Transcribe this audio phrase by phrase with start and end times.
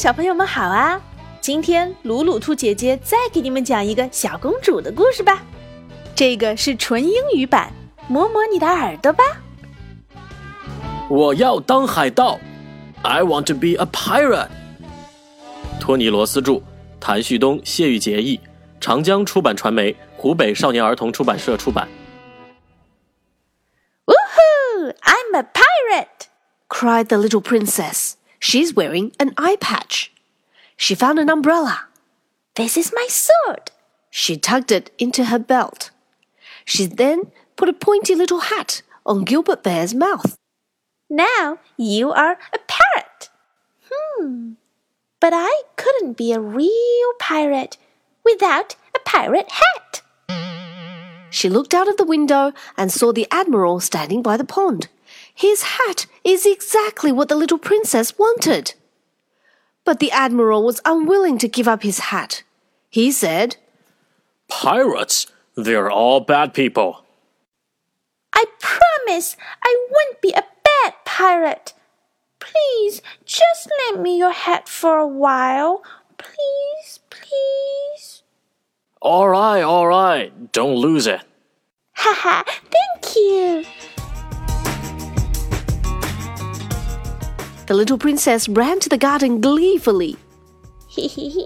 [0.00, 0.98] 小朋友们好啊！
[1.42, 5.42] 今天鲁鲁兔姐姐再给你们讲一个小公主的故事吧。
[6.14, 7.70] 这个是纯英语版，
[8.08, 9.22] 摸摸你的耳朵吧。
[11.10, 12.40] 我要当海盗
[13.02, 14.48] ，I want to be a pirate。
[15.78, 16.62] 托尼·罗斯著，
[16.98, 18.40] 谭旭东、谢玉杰译，
[18.80, 21.86] 长江出版传媒、湖北少年儿童出版社出版。
[24.06, 24.94] Woohoo!
[25.02, 26.28] I'm a pirate!
[26.70, 28.14] cried the little princess.
[28.40, 30.12] She's wearing an eye patch.
[30.76, 31.82] She found an umbrella.
[32.56, 33.70] This is my sword.
[34.10, 35.90] She tucked it into her belt.
[36.64, 40.36] She then put a pointy little hat on Gilbert Bear's mouth.
[41.10, 43.28] Now you are a parrot.
[43.90, 44.52] Hmm.
[45.20, 47.76] But I couldn't be a real pirate
[48.24, 50.02] without a pirate hat.
[51.30, 54.88] She looked out of the window and saw the Admiral standing by the pond.
[55.40, 58.74] His hat is exactly what the little princess wanted.
[59.86, 62.42] But the Admiral was unwilling to give up his hat.
[62.90, 63.56] He said,
[64.48, 65.28] Pirates?
[65.54, 67.06] They're all bad people.
[68.34, 71.72] I promise I won't be a bad pirate.
[72.38, 75.82] Please, just lend me your hat for a while.
[76.18, 78.24] Please, please.
[79.00, 80.52] All right, all right.
[80.52, 81.22] Don't lose it.
[81.94, 83.64] Haha, thank you.
[87.70, 90.16] The little princess ran to the garden gleefully.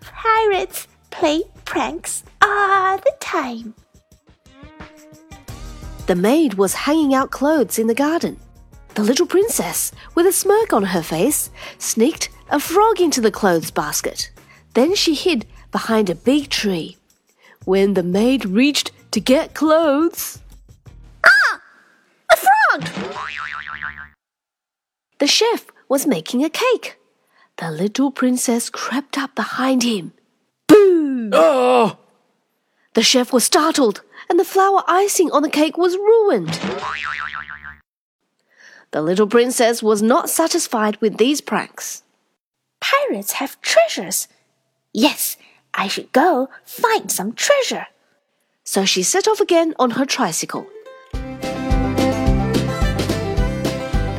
[0.00, 3.72] Pirates play pranks all the time.
[6.08, 8.36] The maid was hanging out clothes in the garden.
[8.96, 13.70] The little princess, with a smirk on her face, sneaked a frog into the clothes
[13.70, 14.32] basket.
[14.74, 16.96] Then she hid behind a big tree.
[17.64, 20.40] When the maid reached to get clothes,
[21.24, 21.60] Ah!
[22.32, 23.14] A frog!
[25.18, 26.98] The chef was making a cake.
[27.56, 30.12] The little princess crept up behind him.
[30.66, 31.30] Boo!
[31.32, 31.92] Oh!
[31.92, 31.98] Ah!
[32.94, 36.58] The chef was startled, and the flour icing on the cake was ruined.
[38.92, 42.04] The little princess was not satisfied with these pranks.
[42.80, 44.28] Pirates have treasures.
[44.92, 45.36] Yes,
[45.72, 47.88] I should go find some treasure.
[48.62, 50.66] So she set off again on her tricycle.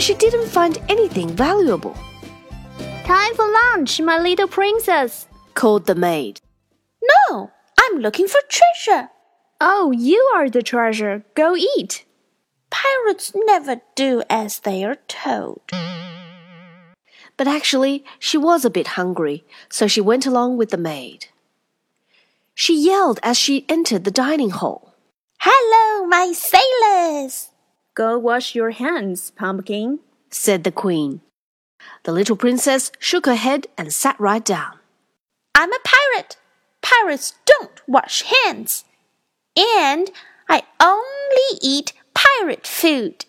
[0.00, 1.94] But she didn't find anything valuable,
[3.04, 5.26] Time for lunch, my little princess.
[5.52, 6.40] called the maid.
[7.02, 9.10] No, I'm looking for treasure.
[9.60, 11.26] Oh, you are the treasure.
[11.34, 12.06] Go eat.
[12.70, 15.60] Pirates never do as they are told.
[17.36, 21.26] But actually, she was a bit hungry, so she went along with the maid.
[22.54, 24.94] She yelled as she entered the dining hall.
[25.40, 27.49] Hello, my sailors!
[28.00, 29.98] Go wash your hands, pumpkin.
[30.30, 31.20] said the queen.
[32.04, 34.78] The little princess shook her head and sat right down.
[35.54, 36.38] I'm a pirate.
[36.80, 38.84] Pirates don't wash hands.
[39.54, 40.10] And
[40.48, 43.26] I only eat pirate food.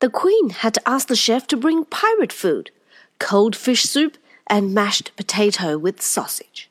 [0.00, 2.70] The queen had to ask the chef to bring pirate food
[3.18, 4.16] cold fish soup
[4.46, 6.70] and mashed potato with sausage.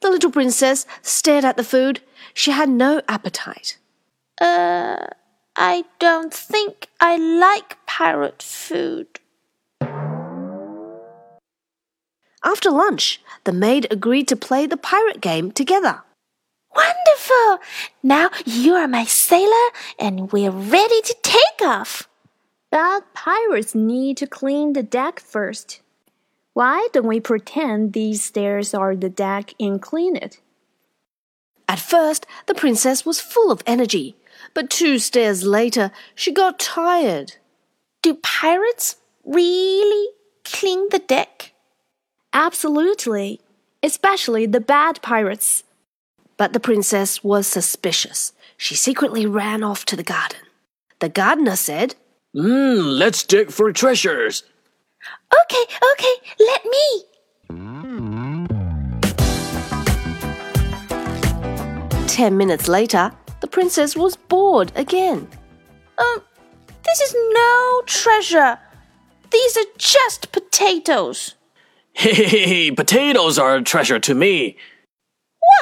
[0.00, 2.00] The little princess stared at the food.
[2.34, 3.78] She had no appetite.
[4.40, 5.06] Uh,
[5.58, 9.20] I don't think I like pirate food.
[12.44, 16.02] After lunch, the maid agreed to play the pirate game together.
[16.74, 17.58] Wonderful!
[18.02, 19.68] Now you are my sailor
[19.98, 22.06] and we're ready to take off.
[22.70, 25.80] But pirates need to clean the deck first.
[26.52, 30.40] Why don't we pretend these stairs are the deck and clean it?
[31.66, 34.16] At first, the princess was full of energy,
[34.54, 37.36] but two stairs later, she got tired.
[38.02, 40.08] Do pirates really
[40.44, 41.52] clean the deck?
[42.32, 43.40] Absolutely.
[43.82, 45.64] Especially the bad pirates.
[46.36, 48.32] But the princess was suspicious.
[48.56, 50.40] She secretly ran off to the garden.
[51.00, 51.94] The gardener said,
[52.34, 54.42] Mmm, let's dig for treasures.
[55.32, 57.04] Okay, okay, let me.
[62.06, 63.12] Ten minutes later,
[63.46, 65.28] the princess was bored again.
[65.98, 66.22] Um,
[66.84, 68.58] this is no treasure.
[69.30, 71.34] These are just potatoes.
[71.98, 74.56] Hey, potatoes are a treasure to me.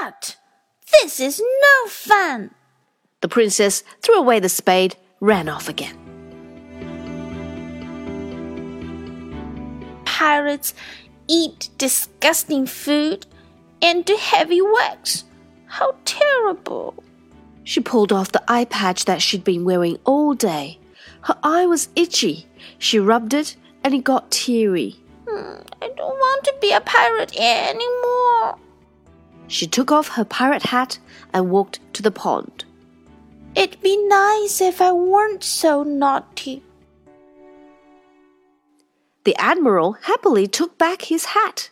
[0.00, 0.36] What?
[0.90, 2.50] This is no fun.
[3.20, 5.96] The princess threw away the spade, ran off again.
[10.06, 10.74] Pirates
[11.28, 13.26] eat disgusting food
[13.82, 15.24] and do heavy works.
[15.66, 17.03] How terrible.
[17.64, 20.78] She pulled off the eye patch that she'd been wearing all day.
[21.22, 22.46] Her eye was itchy.
[22.78, 24.96] She rubbed it and it got teary.
[25.26, 28.58] Hmm, I don't want to be a pirate anymore.
[29.48, 30.98] She took off her pirate hat
[31.32, 32.64] and walked to the pond.
[33.54, 36.62] It'd be nice if I weren't so naughty.
[39.24, 41.70] The Admiral happily took back his hat.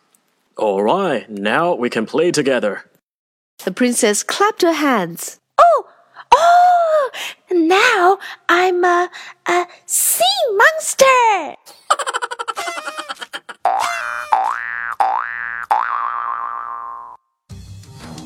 [0.56, 2.85] All right, now we can play together.
[3.65, 5.39] The princess clapped her hands.
[7.12, 7.19] Oh,
[7.50, 7.56] oh!
[7.56, 9.11] Now I'm a
[9.44, 10.23] a sea
[10.56, 11.56] monster.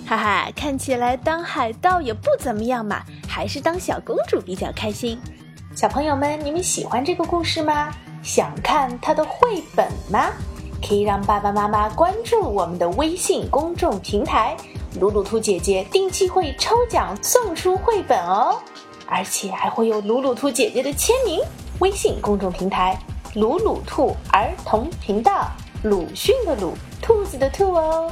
[0.09, 5.21] 哈哈，看起来当海盗也不怎么样嘛，还是当小公主比较开心。
[5.75, 7.93] 小朋友们，你们喜欢这个故事吗？
[8.23, 10.33] 想看它的绘本吗？
[10.81, 14.57] 可以让爸爸妈妈关注我们的微信公众平台，
[15.01, 18.59] 鲁鲁兔姐姐定期会抽奖送出绘本哦，
[19.07, 21.41] 而且还会有鲁鲁兔姐姐的签名。
[21.81, 22.99] 微信公众平台
[23.35, 25.49] 鲁鲁兔儿童频道，
[25.83, 28.11] 鲁迅的鲁，兔子的兔哦。